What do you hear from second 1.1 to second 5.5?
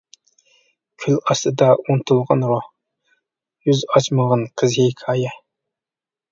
ئاستىدا ئۇنتۇلغان روھ، يۈز ئاچمىغان قىز ھېكايە.